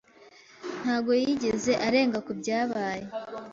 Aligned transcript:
ntabwo 0.81 1.11
yigeze 1.21 1.71
arenga 1.87 2.17
kubyabaye. 2.27 3.05